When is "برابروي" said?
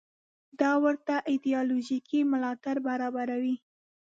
2.87-3.55